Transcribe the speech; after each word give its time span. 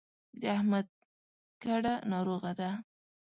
د 0.41 0.41
احمد 0.55 0.87
کډه 1.63 1.93
ناروغه 2.11 2.51
ده. 2.59 2.69